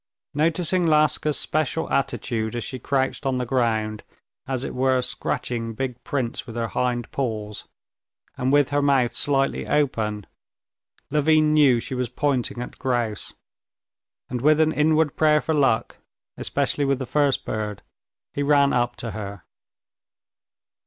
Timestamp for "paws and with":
7.11-8.69